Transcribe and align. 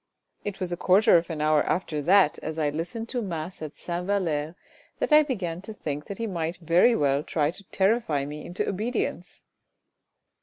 It 0.43 0.59
was 0.59 0.71
a 0.73 0.77
quarter 0.77 1.15
of 1.17 1.29
an 1.29 1.41
hour 1.41 1.61
after 1.61 2.01
that 2.01 2.39
as 2.39 2.57
I 2.57 2.71
listened 2.71 3.07
to 3.09 3.21
mass 3.21 3.61
at 3.61 3.75
Sainte 3.75 4.07
Valere 4.07 4.55
that 4.97 5.13
I 5.13 5.21
began 5.21 5.61
to 5.61 5.75
think 5.75 6.05
that 6.05 6.17
he 6.17 6.25
might 6.25 6.57
very 6.57 6.95
well 6.95 7.21
try 7.21 7.51
to 7.51 7.63
terrify 7.65 8.25
me 8.25 8.43
into 8.43 8.67
obedience." 8.67 9.43